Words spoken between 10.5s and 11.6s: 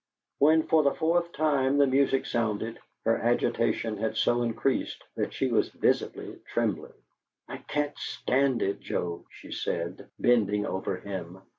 over him.